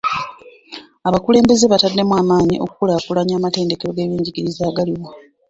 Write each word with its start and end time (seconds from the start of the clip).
Abakulembeze 1.07 1.65
bataddemu 1.73 2.13
amaanyi 2.21 2.55
okukulaakulanya 2.63 3.33
amatendekero 3.35 3.91
g'ebyenjigiriza 3.93 4.63
agaliwo. 4.69 5.07